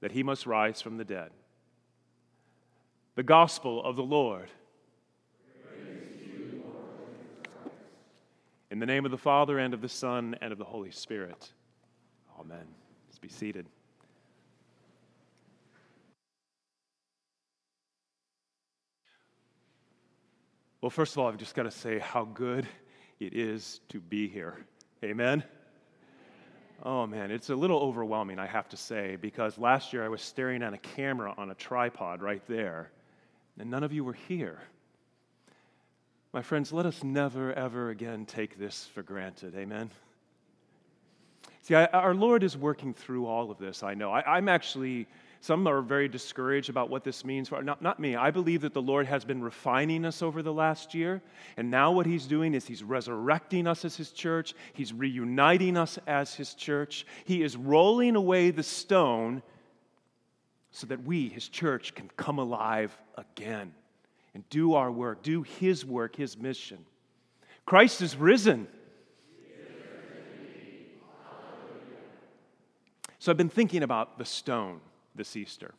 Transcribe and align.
that 0.00 0.12
he 0.12 0.22
must 0.22 0.46
rise 0.46 0.80
from 0.80 0.96
the 0.96 1.04
dead. 1.04 1.30
The 3.14 3.22
gospel 3.22 3.82
of 3.82 3.96
the 3.96 4.02
Lord. 4.02 4.50
In 8.70 8.78
the 8.78 8.86
name 8.86 9.04
of 9.04 9.10
the 9.10 9.18
Father, 9.18 9.58
and 9.58 9.72
of 9.72 9.80
the 9.80 9.88
Son, 9.88 10.36
and 10.40 10.52
of 10.52 10.58
the 10.58 10.64
Holy 10.64 10.90
Spirit. 10.90 11.52
Amen. 12.38 12.66
Let's 13.08 13.18
be 13.18 13.28
seated. 13.28 13.66
Well, 20.80 20.90
first 20.90 21.14
of 21.14 21.18
all, 21.18 21.28
I've 21.28 21.38
just 21.38 21.54
got 21.54 21.62
to 21.62 21.70
say 21.70 21.98
how 21.98 22.24
good 22.24 22.66
it 23.18 23.34
is 23.34 23.80
to 23.88 23.98
be 23.98 24.28
here. 24.28 24.58
Amen. 25.02 25.42
Oh 26.82 27.06
man, 27.06 27.30
it's 27.30 27.50
a 27.50 27.56
little 27.56 27.78
overwhelming, 27.78 28.38
I 28.38 28.46
have 28.46 28.68
to 28.68 28.76
say, 28.76 29.16
because 29.16 29.58
last 29.58 29.92
year 29.92 30.04
I 30.04 30.08
was 30.08 30.20
staring 30.20 30.62
at 30.62 30.74
a 30.74 30.78
camera 30.78 31.34
on 31.36 31.50
a 31.50 31.54
tripod 31.54 32.22
right 32.22 32.42
there, 32.46 32.90
and 33.58 33.70
none 33.70 33.82
of 33.82 33.92
you 33.92 34.04
were 34.04 34.12
here. 34.12 34.60
My 36.32 36.42
friends, 36.42 36.72
let 36.72 36.84
us 36.84 37.02
never, 37.02 37.52
ever 37.54 37.88
again 37.88 38.26
take 38.26 38.58
this 38.58 38.86
for 38.94 39.02
granted. 39.02 39.54
Amen? 39.56 39.90
See, 41.62 41.74
I, 41.74 41.86
our 41.86 42.14
Lord 42.14 42.42
is 42.42 42.56
working 42.56 42.92
through 42.92 43.26
all 43.26 43.50
of 43.50 43.58
this, 43.58 43.82
I 43.82 43.94
know. 43.94 44.12
I, 44.12 44.36
I'm 44.36 44.48
actually, 44.48 45.06
some 45.40 45.66
are 45.66 45.80
very 45.80 46.08
discouraged 46.08 46.70
about 46.70 46.90
what 46.90 47.04
this 47.04 47.24
means 47.24 47.48
for, 47.48 47.62
not, 47.62 47.82
not 47.82 48.00
me. 48.00 48.16
I 48.16 48.30
believe 48.30 48.62
that 48.62 48.74
the 48.74 48.82
Lord 48.82 49.06
has 49.06 49.24
been 49.24 49.42
refining 49.42 50.04
us 50.04 50.22
over 50.22 50.42
the 50.42 50.52
last 50.52 50.94
year, 50.94 51.22
and 51.56 51.70
now 51.70 51.92
what 51.92 52.06
He's 52.06 52.26
doing 52.26 52.54
is 52.54 52.66
He's 52.66 52.82
resurrecting 52.82 53.66
us 53.66 53.84
as 53.84 53.96
His 53.96 54.10
church, 54.10 54.54
He's 54.72 54.92
reuniting 54.92 55.76
us 55.76 55.98
as 56.06 56.34
His 56.34 56.54
church, 56.54 57.06
He 57.24 57.42
is 57.42 57.56
rolling 57.56 58.16
away 58.16 58.50
the 58.50 58.62
stone 58.62 59.42
so 60.70 60.86
that 60.88 61.04
we, 61.04 61.28
His 61.28 61.48
church, 61.48 61.94
can 61.94 62.10
come 62.16 62.38
alive 62.38 62.96
again 63.16 63.72
and 64.34 64.48
do 64.50 64.74
our 64.74 64.90
work, 64.90 65.22
do 65.22 65.42
His 65.42 65.84
work, 65.84 66.16
His 66.16 66.36
mission. 66.36 66.84
Christ 67.64 68.02
is 68.02 68.16
risen. 68.16 68.68
So 73.18 73.32
I've 73.32 73.36
been 73.36 73.48
thinking 73.48 73.82
about 73.82 74.18
the 74.18 74.24
stone 74.24 74.80
this 75.16 75.36
Easter. 75.36 75.74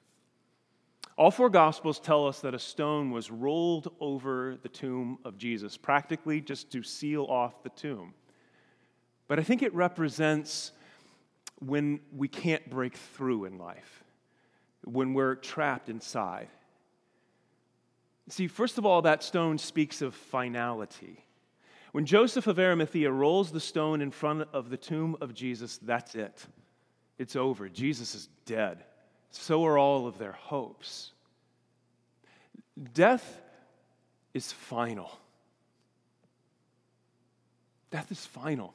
All 1.18 1.32
four 1.32 1.50
Gospels 1.50 2.00
tell 2.00 2.28
us 2.28 2.42
that 2.42 2.54
a 2.54 2.60
stone 2.60 3.10
was 3.10 3.32
rolled 3.32 3.92
over 4.00 4.58
the 4.62 4.70
tomb 4.70 5.18
of 5.26 5.38
Jesus, 5.38 5.76
practically 5.76 6.42
just 6.42 6.72
to 6.72 6.84
seal 6.84 7.26
off 7.26 7.64
the 7.64 7.70
tomb. 7.70 8.14
But 9.28 9.40
I 9.40 9.44
think 9.44 9.64
it 9.64 9.74
represents 9.74 10.72
when 11.60 12.00
we 12.16 12.28
can't 12.28 12.70
break 12.70 12.96
through 12.96 13.46
in 13.46 13.58
life, 13.58 14.04
when 14.84 15.16
we're 15.16 15.36
trapped 15.36 15.90
inside. 15.90 16.50
See, 18.30 18.48
first 18.48 18.78
of 18.78 18.86
all, 18.86 19.02
that 19.02 19.24
stone 19.24 19.58
speaks 19.58 20.04
of 20.04 20.14
finality. 20.14 21.24
When 21.94 22.06
Joseph 22.06 22.46
of 22.46 22.60
Arimathea 22.60 23.12
rolls 23.12 23.52
the 23.52 23.60
stone 23.60 24.02
in 24.02 24.12
front 24.12 24.48
of 24.54 24.70
the 24.70 24.78
tomb 24.78 25.18
of 25.20 25.34
Jesus, 25.34 25.80
that's 25.80 26.14
it. 26.14 26.46
It's 27.18 27.36
over. 27.36 27.70
Jesus 27.70 28.14
is 28.14 28.30
dead. 28.46 28.84
So 29.32 29.66
are 29.66 29.78
all 29.78 30.08
of 30.08 30.18
their 30.18 30.34
hopes. 30.34 31.12
Death 32.94 33.42
is 34.34 34.52
final. 34.52 35.18
Death 37.92 38.12
is 38.12 38.26
final. 38.26 38.74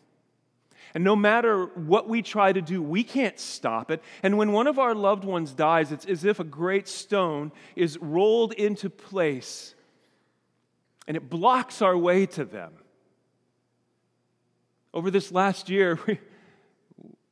And 0.95 1.05
no 1.05 1.17
matter 1.17 1.67
what 1.67 2.09
we 2.09 2.21
try 2.21 2.53
to 2.53 2.61
do, 2.61 2.83
we 2.83 3.03
can't 3.03 3.39
stop 3.39 3.91
it. 3.91 4.03
And 4.23 4.37
when 4.37 4.53
one 4.53 4.67
of 4.67 4.79
our 4.79 4.95
loved 4.95 5.25
ones 5.25 5.53
dies, 5.53 5.91
it's 5.91 6.05
as 6.05 6.25
if 6.25 6.39
a 6.39 6.45
great 6.45 6.87
stone 6.87 7.53
is 7.77 7.97
rolled 7.99 8.53
into 8.53 8.91
place 8.91 9.75
and 11.07 11.17
it 11.17 11.31
blocks 11.31 11.81
our 11.83 11.97
way 11.97 12.27
to 12.27 12.45
them. 12.45 12.73
Over 14.93 15.11
this 15.11 15.33
last 15.33 15.71
year, 15.71 15.99
we, 16.07 16.19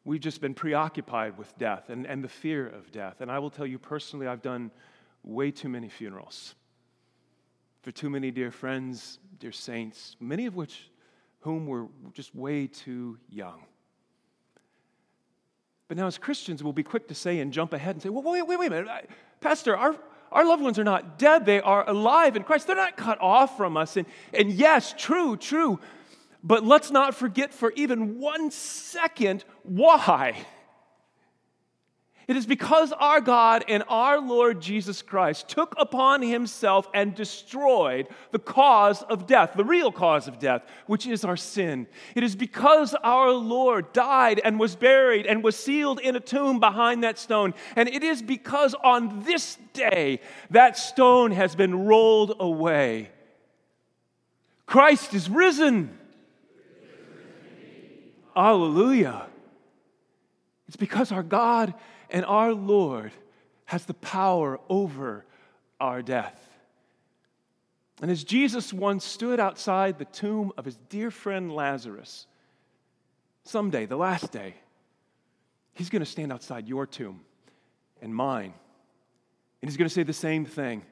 we've 0.04 0.20
just 0.20 0.40
been 0.40 0.54
preoccupied 0.54 1.36
with 1.36 1.56
death 1.58 1.90
and, 1.90 2.06
and 2.06 2.24
the 2.24 2.28
fear 2.28 2.66
of 2.66 2.90
death. 2.90 3.20
And 3.20 3.30
I 3.30 3.38
will 3.38 3.50
tell 3.50 3.66
you 3.66 3.78
personally, 3.78 4.26
I've 4.26 4.42
done 4.42 4.70
way 5.22 5.50
too 5.50 5.68
many 5.68 5.88
funerals 5.88 6.54
for 7.82 7.92
too 7.92 8.10
many 8.10 8.30
dear 8.30 8.50
friends, 8.50 9.18
dear 9.38 9.52
saints, 9.52 10.16
many 10.20 10.46
of 10.46 10.54
which 10.54 10.90
whom 11.40 11.66
were 11.66 11.86
just 12.12 12.34
way 12.34 12.66
too 12.66 13.18
young. 13.30 13.64
But 15.88 15.96
now, 15.96 16.06
as 16.06 16.18
Christians, 16.18 16.62
we'll 16.62 16.72
be 16.72 16.82
quick 16.82 17.08
to 17.08 17.14
say 17.14 17.40
and 17.40 17.52
jump 17.52 17.72
ahead 17.72 17.96
and 17.96 18.02
say, 18.02 18.10
well, 18.10 18.22
wait, 18.22 18.46
wait, 18.46 18.58
wait 18.58 18.66
a 18.66 18.70
minute. 18.70 19.10
Pastor, 19.40 19.76
our, 19.76 19.96
our 20.30 20.46
loved 20.46 20.62
ones 20.62 20.78
are 20.78 20.84
not 20.84 21.18
dead. 21.18 21.44
They 21.44 21.60
are 21.60 21.88
alive 21.88 22.36
in 22.36 22.44
Christ. 22.44 22.66
They're 22.66 22.76
not 22.76 22.96
cut 22.96 23.20
off 23.20 23.56
from 23.56 23.76
us. 23.76 23.96
And, 23.96 24.06
and 24.32 24.52
yes, 24.52 24.94
true, 24.96 25.36
true. 25.36 25.80
But 26.42 26.64
let's 26.64 26.90
not 26.90 27.14
forget 27.14 27.52
for 27.52 27.72
even 27.76 28.18
one 28.18 28.50
second 28.50 29.44
why. 29.62 30.46
It 32.30 32.36
is 32.36 32.46
because 32.46 32.92
our 32.92 33.20
God 33.20 33.64
and 33.66 33.82
our 33.88 34.20
Lord 34.20 34.62
Jesus 34.62 35.02
Christ 35.02 35.48
took 35.48 35.74
upon 35.76 36.22
himself 36.22 36.88
and 36.94 37.12
destroyed 37.12 38.06
the 38.30 38.38
cause 38.38 39.02
of 39.02 39.26
death, 39.26 39.54
the 39.56 39.64
real 39.64 39.90
cause 39.90 40.28
of 40.28 40.38
death, 40.38 40.62
which 40.86 41.08
is 41.08 41.24
our 41.24 41.36
sin. 41.36 41.88
It 42.14 42.22
is 42.22 42.36
because 42.36 42.94
our 43.02 43.32
Lord 43.32 43.92
died 43.92 44.40
and 44.44 44.60
was 44.60 44.76
buried 44.76 45.26
and 45.26 45.42
was 45.42 45.56
sealed 45.56 45.98
in 45.98 46.14
a 46.14 46.20
tomb 46.20 46.60
behind 46.60 47.02
that 47.02 47.18
stone. 47.18 47.52
And 47.74 47.88
it 47.88 48.04
is 48.04 48.22
because 48.22 48.76
on 48.84 49.24
this 49.24 49.58
day 49.72 50.20
that 50.50 50.78
stone 50.78 51.32
has 51.32 51.56
been 51.56 51.84
rolled 51.84 52.36
away. 52.38 53.10
Christ 54.66 55.14
is 55.14 55.28
risen. 55.28 55.98
Hallelujah. 58.34 59.26
It's 60.68 60.76
because 60.76 61.12
our 61.12 61.22
God 61.22 61.74
and 62.10 62.24
our 62.24 62.52
Lord 62.52 63.12
has 63.66 63.84
the 63.84 63.94
power 63.94 64.60
over 64.68 65.24
our 65.80 66.02
death. 66.02 66.38
And 68.02 68.10
as 68.10 68.24
Jesus 68.24 68.72
once 68.72 69.04
stood 69.04 69.40
outside 69.40 69.98
the 69.98 70.04
tomb 70.06 70.52
of 70.56 70.64
his 70.64 70.76
dear 70.88 71.10
friend 71.10 71.54
Lazarus, 71.54 72.26
someday, 73.44 73.86
the 73.86 73.96
last 73.96 74.32
day, 74.32 74.54
he's 75.72 75.90
going 75.90 76.00
to 76.00 76.06
stand 76.10 76.32
outside 76.32 76.68
your 76.68 76.86
tomb 76.86 77.20
and 78.00 78.14
mine. 78.14 78.54
And 79.60 79.70
he's 79.70 79.76
going 79.76 79.88
to 79.88 79.94
say 79.94 80.02
the 80.02 80.12
same 80.12 80.44
thing 80.44 80.82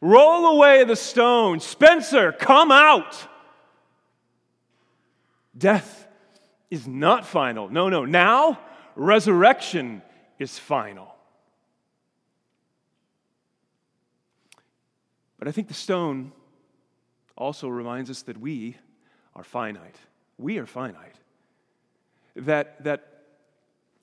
Roll 0.00 0.56
away 0.56 0.84
the 0.84 0.96
stone. 0.96 1.60
Spencer, 1.60 2.32
come 2.32 2.72
out. 2.72 3.16
Death 5.56 5.99
is 6.70 6.86
not 6.86 7.26
final. 7.26 7.68
No, 7.68 7.88
no. 7.88 8.04
Now, 8.04 8.58
resurrection 8.94 10.02
is 10.38 10.58
final. 10.58 11.14
But 15.38 15.48
I 15.48 15.52
think 15.52 15.68
the 15.68 15.74
stone 15.74 16.32
also 17.36 17.68
reminds 17.68 18.10
us 18.10 18.22
that 18.22 18.38
we 18.38 18.76
are 19.34 19.42
finite. 19.42 19.96
We 20.38 20.58
are 20.58 20.66
finite. 20.66 21.16
That, 22.36 22.84
that 22.84 23.22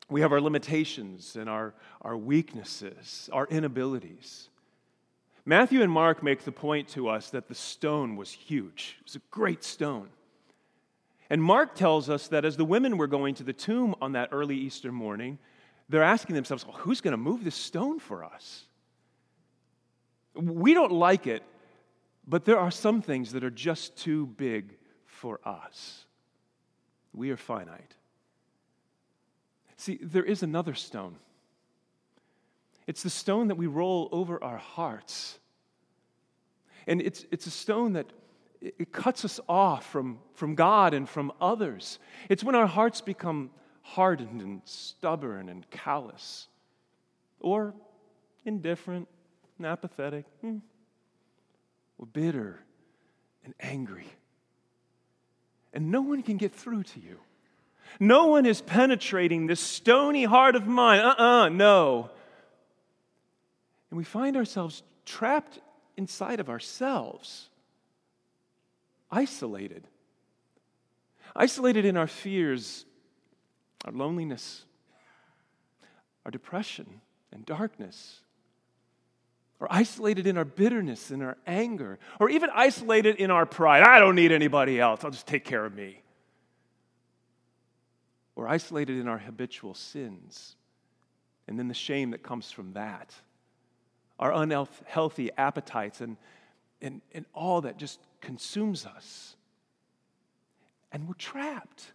we 0.10 0.22
have 0.22 0.32
our 0.32 0.42
limitations 0.42 1.36
and 1.36 1.50
our, 1.50 1.74
our 2.02 2.18
weaknesses, 2.18 3.30
our 3.32 3.48
inabilities. 3.48 4.50
Matthew 5.46 5.82
and 5.82 5.92
Mark 5.92 6.24
make 6.24 6.44
the 6.44 6.52
point 6.52 6.90
to 6.90 7.08
us 7.08 7.30
that 7.30 7.48
the 7.48 7.56
stone 7.56 8.16
was 8.16 8.32
huge. 8.32 8.98
It 9.00 9.06
was 9.06 9.16
a 9.16 9.22
great 9.32 9.64
stone. 9.64 10.10
And 11.30 11.44
Mark 11.44 11.76
tells 11.76 12.10
us 12.10 12.28
that 12.30 12.46
as 12.46 12.58
the 12.58 12.66
women 12.66 12.98
were 12.98 13.08
going 13.08 13.36
to 13.36 13.44
the 13.44 13.54
tomb 13.54 13.96
on 14.02 14.14
that 14.14 14.30
early 14.32 14.56
Easter 14.56 14.92
morning, 14.92 15.40
they're 15.90 16.04
asking 16.04 16.36
themselves, 16.36 16.66
well, 16.66 16.78
who's 16.78 17.02
going 17.02 17.12
to 17.12 17.18
move 17.18 17.44
this 17.44 17.56
stone 17.56 18.00
for 18.00 18.24
us? 18.24 18.64
We 20.36 20.74
don't 20.74 20.92
like 20.92 21.28
it, 21.28 21.44
but 22.28 22.46
there 22.46 22.60
are 22.60 22.72
some 22.72 23.02
things 23.02 23.34
that 23.34 23.44
are 23.44 23.50
just 23.50 23.98
too 23.98 24.26
big 24.26 24.76
for 25.06 25.40
us. 25.44 26.06
We 27.14 27.32
are 27.32 27.38
finite. 27.38 27.96
See, 29.78 30.00
there 30.02 30.24
is 30.24 30.44
another 30.44 30.74
stone. 30.74 31.16
It's 32.86 33.04
the 33.04 33.10
stone 33.10 33.48
that 33.48 33.56
we 33.56 33.68
roll 33.68 34.08
over 34.12 34.42
our 34.44 34.58
hearts. 34.58 35.40
And 36.88 37.02
it's, 37.02 37.26
it's 37.32 37.48
a 37.48 37.52
stone 37.52 37.94
that 37.94 38.08
it 38.62 38.92
cuts 38.92 39.24
us 39.26 39.40
off 39.48 39.86
from, 39.90 40.20
from 40.34 40.56
God 40.56 40.94
and 40.94 41.08
from 41.08 41.32
others. 41.40 42.00
It's 42.30 42.44
when 42.44 42.56
our 42.56 42.68
hearts 42.68 43.02
become 43.02 43.52
hardened 43.82 44.42
and 44.42 44.62
stubborn 44.66 45.50
and 45.50 45.70
callous, 45.70 46.48
or 47.40 47.74
indifferent 48.46 49.08
and 49.58 49.68
apathetic, 49.68 50.26
hmm, 50.42 50.58
or 51.98 52.06
bitter 52.06 52.60
and 53.46 53.54
angry. 53.60 54.08
And 55.74 55.92
no 55.92 56.02
one 56.02 56.24
can 56.24 56.38
get 56.38 56.54
through 56.54 56.84
to 56.84 57.00
you. 57.00 57.20
No 58.00 58.28
one 58.28 58.46
is 58.46 58.62
penetrating 58.62 59.48
this 59.48 59.60
stony 59.60 60.26
heart 60.26 60.56
of 60.56 60.68
mine. 60.68 61.00
Uh 61.00 61.16
uh-uh, 61.18 61.46
uh 61.46 61.50
no. 61.50 62.10
And 63.90 63.98
we 63.98 64.04
find 64.04 64.36
ourselves 64.36 64.84
trapped 65.06 65.60
inside 65.96 66.40
of 66.40 66.50
ourselves 66.50 67.50
isolated. 69.12 69.88
Isolated 71.36 71.86
in 71.86 71.98
our 71.98 72.08
fears, 72.08 72.86
our 73.86 73.92
loneliness, 73.92 74.66
our 76.26 76.32
depression 76.32 77.02
and 77.32 77.46
darkness, 77.46 78.22
or 79.60 79.68
isolated 79.70 80.28
in 80.28 80.38
our 80.38 80.46
bitterness 80.46 81.10
and 81.10 81.24
our 81.24 81.38
anger, 81.48 82.00
or 82.20 82.30
even 82.30 82.50
isolated 82.54 83.16
in 83.16 83.32
our 83.32 83.46
pride. 83.46 83.84
I 83.84 84.00
don't 84.00 84.16
need 84.16 84.32
anybody 84.32 84.80
else, 84.80 85.04
I'll 85.04 85.12
just 85.12 85.28
take 85.28 85.46
care 85.46 85.66
of 85.66 85.74
me. 85.74 86.02
Or 88.36 88.48
isolated 88.48 89.00
in 89.00 89.08
our 89.08 89.18
habitual 89.18 89.74
sins, 89.74 90.56
and 91.48 91.58
then 91.58 91.68
the 91.68 91.74
shame 91.74 92.12
that 92.12 92.22
comes 92.22 92.52
from 92.52 92.74
that, 92.74 93.14
our 94.20 94.32
unhealthy 94.32 95.32
appetites, 95.38 96.02
and, 96.02 96.18
and, 96.82 97.02
and 97.14 97.26
all 97.34 97.62
that 97.62 97.78
just 97.78 98.00
consumes 98.22 98.86
us. 98.86 99.36
And 100.92 101.08
we're 101.08 101.14
trapped. 101.16 101.92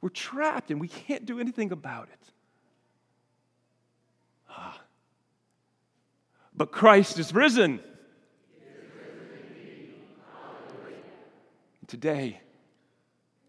We're 0.00 0.08
trapped 0.08 0.70
and 0.70 0.80
we 0.80 0.88
can't 0.88 1.24
do 1.24 1.40
anything 1.40 1.72
about 1.72 2.08
it. 2.12 2.32
Ah. 4.50 4.80
But 6.54 6.72
Christ 6.72 7.18
is 7.18 7.32
risen. 7.32 7.80
Today, 11.86 12.38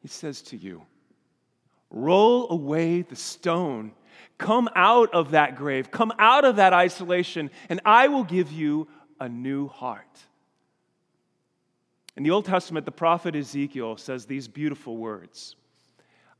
he 0.01 0.07
says 0.07 0.42
to 0.44 0.57
you, 0.57 0.84
roll 1.90 2.50
away 2.51 3.01
the 3.01 3.16
stone. 3.16 3.92
Come 4.38 4.69
out 4.75 5.13
of 5.13 5.31
that 5.31 5.57
grave. 5.57 5.92
Come 5.92 6.13
out 6.18 6.46
of 6.46 6.56
that 6.56 6.72
isolation, 6.72 7.51
and 7.68 7.81
I 7.84 8.07
will 8.07 8.24
give 8.24 8.51
you 8.51 8.88
a 9.19 9.28
new 9.28 9.68
heart. 9.68 10.19
In 12.19 12.24
the 12.24 12.31
Old 12.31 12.44
Testament, 12.44 12.86
the 12.86 12.92
prophet 12.92 13.33
Ezekiel 13.33 13.95
says 13.95 14.25
these 14.25 14.50
beautiful 14.50 14.98
words 14.98 15.56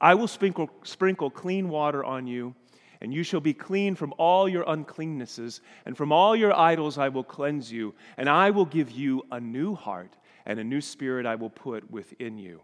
I 0.02 0.14
will 0.14 0.28
sprinkle, 0.28 0.70
sprinkle 0.84 1.30
clean 1.30 1.70
water 1.70 2.04
on 2.04 2.28
you, 2.28 2.54
and 3.00 3.14
you 3.14 3.24
shall 3.24 3.40
be 3.40 3.54
clean 3.54 3.96
from 3.96 4.14
all 4.18 4.50
your 4.50 4.66
uncleannesses, 4.66 5.62
and 5.86 5.96
from 5.96 6.12
all 6.12 6.36
your 6.36 6.54
idols 6.54 6.98
I 6.98 7.08
will 7.08 7.24
cleanse 7.24 7.72
you, 7.72 7.96
and 8.18 8.28
I 8.28 8.50
will 8.50 8.66
give 8.66 8.92
you 8.92 9.24
a 9.32 9.40
new 9.40 9.74
heart, 9.74 10.18
and 10.46 10.60
a 10.60 10.66
new 10.66 10.82
spirit 10.82 11.26
I 11.26 11.36
will 11.36 11.50
put 11.50 11.90
within 11.90 12.38
you. 12.38 12.60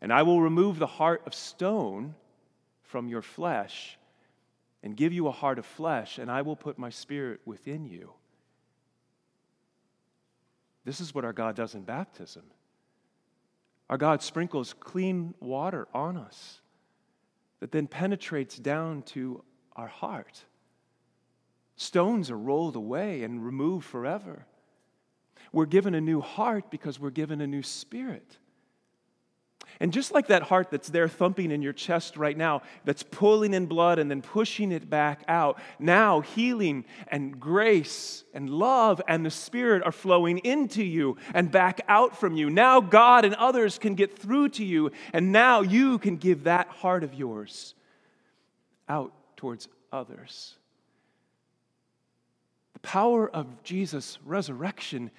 And 0.00 0.10
I 0.10 0.22
will 0.22 0.40
remove 0.40 0.78
the 0.78 0.86
heart 0.86 1.20
of 1.26 1.34
stone 1.34 2.14
from 2.84 3.06
your 3.06 3.20
flesh, 3.20 3.98
and 4.82 4.96
give 4.96 5.12
you 5.12 5.28
a 5.28 5.30
heart 5.30 5.58
of 5.58 5.66
flesh, 5.66 6.16
and 6.16 6.30
I 6.30 6.40
will 6.40 6.56
put 6.56 6.78
my 6.78 6.88
spirit 6.88 7.42
within 7.44 7.84
you. 7.84 8.14
This 10.84 11.00
is 11.00 11.14
what 11.14 11.24
our 11.24 11.32
God 11.32 11.56
does 11.56 11.74
in 11.74 11.82
baptism. 11.82 12.42
Our 13.88 13.98
God 13.98 14.22
sprinkles 14.22 14.74
clean 14.78 15.34
water 15.40 15.88
on 15.94 16.16
us 16.16 16.60
that 17.60 17.72
then 17.72 17.86
penetrates 17.86 18.58
down 18.58 19.02
to 19.02 19.42
our 19.76 19.86
heart. 19.86 20.44
Stones 21.76 22.30
are 22.30 22.38
rolled 22.38 22.76
away 22.76 23.22
and 23.22 23.44
removed 23.44 23.86
forever. 23.86 24.46
We're 25.52 25.66
given 25.66 25.94
a 25.94 26.00
new 26.00 26.20
heart 26.20 26.70
because 26.70 26.98
we're 26.98 27.10
given 27.10 27.40
a 27.40 27.46
new 27.46 27.62
spirit. 27.62 28.38
And 29.80 29.92
just 29.92 30.12
like 30.12 30.28
that 30.28 30.42
heart 30.42 30.70
that's 30.70 30.88
there 30.88 31.08
thumping 31.08 31.50
in 31.50 31.60
your 31.62 31.72
chest 31.72 32.16
right 32.16 32.36
now, 32.36 32.62
that's 32.84 33.02
pulling 33.02 33.54
in 33.54 33.66
blood 33.66 33.98
and 33.98 34.10
then 34.10 34.22
pushing 34.22 34.72
it 34.72 34.88
back 34.88 35.22
out, 35.26 35.60
now 35.78 36.20
healing 36.20 36.84
and 37.08 37.40
grace 37.40 38.24
and 38.32 38.48
love 38.48 39.02
and 39.08 39.26
the 39.26 39.30
Spirit 39.30 39.82
are 39.84 39.92
flowing 39.92 40.38
into 40.38 40.82
you 40.82 41.16
and 41.34 41.50
back 41.50 41.80
out 41.88 42.16
from 42.16 42.36
you. 42.36 42.50
Now 42.50 42.80
God 42.80 43.24
and 43.24 43.34
others 43.34 43.78
can 43.78 43.94
get 43.94 44.18
through 44.18 44.50
to 44.50 44.64
you, 44.64 44.92
and 45.12 45.32
now 45.32 45.60
you 45.60 45.98
can 45.98 46.16
give 46.16 46.44
that 46.44 46.68
heart 46.68 47.02
of 47.04 47.14
yours 47.14 47.74
out 48.88 49.12
towards 49.36 49.68
others. 49.92 50.54
The 52.74 52.80
power 52.80 53.28
of 53.28 53.62
Jesus' 53.62 54.18
resurrection 54.24 55.10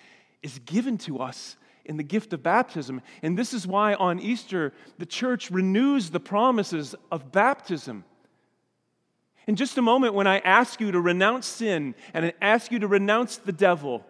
is 0.43 0.59
given 0.59 0.97
to 0.99 1.19
us 1.19 1.57
in 1.85 1.97
the 1.97 2.03
gift 2.03 2.33
of 2.33 2.43
baptism. 2.43 3.01
And 3.21 3.37
this 3.37 3.53
is 3.53 3.65
why 3.65 3.93
on 3.93 4.19
Easter, 4.19 4.73
the 4.97 5.05
church 5.05 5.51
renews 5.51 6.09
the 6.09 6.19
promises 6.19 6.95
of 7.11 7.31
baptism. 7.31 8.03
In 9.47 9.55
just 9.55 9.77
a 9.77 9.81
moment, 9.81 10.13
when 10.13 10.27
I 10.27 10.39
ask 10.39 10.81
you 10.81 10.91
to 10.91 10.99
renounce 10.99 11.45
sin 11.45 11.95
and 12.13 12.25
I 12.25 12.33
ask 12.41 12.71
you 12.71 12.79
to 12.79 12.87
renounce 12.87 13.37
the 13.37 13.51
devil, 13.51 14.03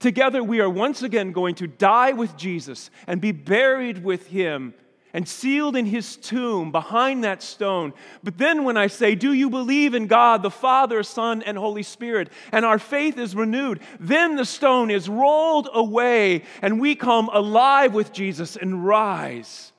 together 0.00 0.42
we 0.42 0.60
are 0.60 0.70
once 0.70 1.02
again 1.02 1.32
going 1.32 1.54
to 1.56 1.66
die 1.66 2.12
with 2.12 2.36
Jesus 2.36 2.90
and 3.06 3.20
be 3.20 3.32
buried 3.32 4.04
with 4.04 4.26
him 4.26 4.74
and 5.12 5.28
sealed 5.28 5.76
in 5.76 5.86
his 5.86 6.16
tomb 6.16 6.72
behind 6.72 7.24
that 7.24 7.42
stone. 7.42 7.92
But 8.22 8.38
then 8.38 8.64
when 8.64 8.76
I 8.76 8.86
say, 8.86 9.14
Do 9.14 9.32
you 9.32 9.48
believe 9.48 9.94
in 9.94 10.06
God, 10.06 10.42
the 10.42 10.50
Father, 10.50 11.02
Son, 11.02 11.42
and 11.42 11.56
Holy 11.56 11.82
Spirit, 11.82 12.30
and 12.52 12.64
our 12.64 12.78
faith 12.78 13.18
is 13.18 13.34
renewed, 13.34 13.80
then 13.98 14.36
the 14.36 14.44
stone 14.44 14.90
is 14.90 15.08
rolled 15.08 15.68
away 15.72 16.42
and 16.62 16.80
we 16.80 16.94
come 16.94 17.30
alive 17.32 17.94
with 17.94 18.12
Jesus 18.12 18.56
and 18.56 18.84
rise. 18.84 19.72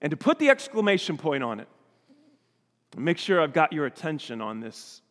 And 0.00 0.10
to 0.10 0.16
put 0.16 0.38
the 0.38 0.50
exclamation 0.50 1.16
point 1.16 1.42
on 1.42 1.60
it, 1.60 1.68
make 2.96 3.18
sure 3.18 3.40
I've 3.40 3.52
got 3.52 3.72
your 3.72 3.86
attention 3.86 4.40
on 4.40 4.60
this 4.60 5.02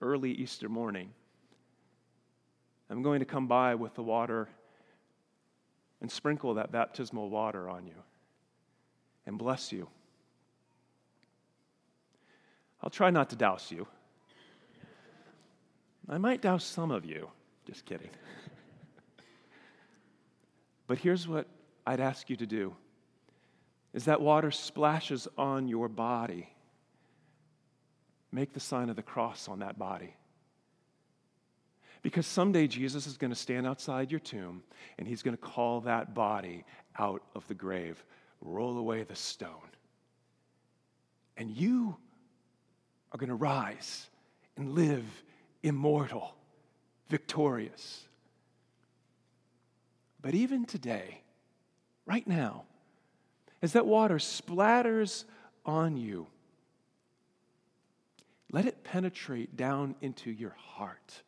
early 0.00 0.32
Easter 0.32 0.68
morning. 0.68 1.10
I'm 2.90 3.02
going 3.02 3.20
to 3.20 3.26
come 3.26 3.48
by 3.48 3.74
with 3.74 3.94
the 3.94 4.02
water 4.02 4.48
and 6.04 6.12
sprinkle 6.12 6.52
that 6.52 6.70
baptismal 6.70 7.30
water 7.30 7.66
on 7.70 7.86
you 7.86 7.94
and 9.24 9.38
bless 9.38 9.72
you. 9.72 9.88
I'll 12.82 12.90
try 12.90 13.08
not 13.08 13.30
to 13.30 13.36
douse 13.36 13.70
you. 13.72 13.86
I 16.06 16.18
might 16.18 16.42
douse 16.42 16.62
some 16.62 16.90
of 16.90 17.06
you. 17.06 17.30
Just 17.66 17.86
kidding. 17.86 18.10
but 20.86 20.98
here's 20.98 21.26
what 21.26 21.46
I'd 21.86 22.00
ask 22.00 22.28
you 22.28 22.36
to 22.36 22.46
do 22.46 22.76
is 23.94 24.04
that 24.04 24.20
water 24.20 24.50
splashes 24.50 25.26
on 25.38 25.68
your 25.68 25.88
body. 25.88 26.50
Make 28.30 28.52
the 28.52 28.60
sign 28.60 28.90
of 28.90 28.96
the 28.96 29.02
cross 29.02 29.48
on 29.48 29.60
that 29.60 29.78
body. 29.78 30.14
Because 32.04 32.26
someday 32.26 32.66
Jesus 32.66 33.06
is 33.06 33.16
going 33.16 33.30
to 33.30 33.36
stand 33.36 33.66
outside 33.66 34.10
your 34.10 34.20
tomb 34.20 34.62
and 34.98 35.08
he's 35.08 35.22
going 35.22 35.34
to 35.34 35.42
call 35.42 35.80
that 35.80 36.14
body 36.14 36.64
out 36.98 37.22
of 37.34 37.48
the 37.48 37.54
grave, 37.54 38.04
roll 38.42 38.76
away 38.76 39.04
the 39.04 39.16
stone. 39.16 39.48
And 41.38 41.50
you 41.50 41.96
are 43.10 43.16
going 43.16 43.30
to 43.30 43.34
rise 43.34 44.10
and 44.58 44.74
live 44.74 45.02
immortal, 45.62 46.34
victorious. 47.08 48.04
But 50.20 50.34
even 50.34 50.66
today, 50.66 51.22
right 52.04 52.26
now, 52.28 52.64
as 53.62 53.72
that 53.72 53.86
water 53.86 54.16
splatters 54.16 55.24
on 55.64 55.96
you, 55.96 56.26
let 58.52 58.66
it 58.66 58.84
penetrate 58.84 59.56
down 59.56 59.94
into 60.02 60.30
your 60.30 60.54
heart 60.58 61.22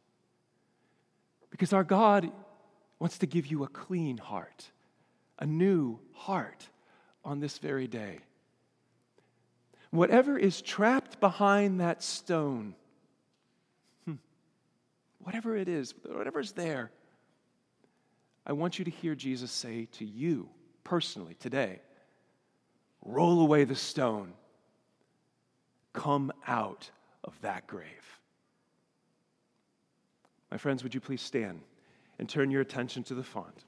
Because 1.57 1.73
our 1.73 1.85
God 1.85 2.31
wants 2.99 3.17
to 3.17 3.27
give 3.27 3.47
you 3.47 3.65
a 3.65 3.69
clean 3.69 4.19
heart, 4.19 4.67
a 5.39 5.47
new 5.47 5.99
heart 6.13 6.69
on 7.25 7.41
this 7.41 7.57
very 7.57 7.87
day. 7.87 8.19
Whatever 9.89 10.37
is 10.37 10.61
trapped 10.61 11.19
behind 11.19 11.81
that 11.81 12.03
stone, 12.03 12.75
hmm, 14.05 14.17
whatever 15.21 15.57
it 15.57 15.67
is, 15.67 15.95
whatever's 16.05 16.53
there, 16.53 16.91
I 18.47 18.53
want 18.53 18.79
you 18.79 18.85
to 18.85 18.91
hear 18.91 19.15
Jesus 19.15 19.51
say 19.51 19.89
to 19.93 20.05
you 20.05 20.51
personally 20.85 21.37
today 21.41 21.81
roll 23.03 23.41
away 23.41 23.65
the 23.65 23.75
stone, 23.75 24.35
come 25.95 26.31
out 26.47 26.91
of 27.25 27.41
that 27.41 27.67
grave. 27.67 28.21
My 30.51 30.59
friends, 30.59 30.83
would 30.83 30.95
you 30.95 31.01
please 31.01 31.23
stand 31.23 31.61
and 32.19 32.29
turn 32.29 32.51
your 32.51 32.61
attention 32.61 33.03
to 33.05 33.15
the 33.15 33.23
font? 33.23 33.65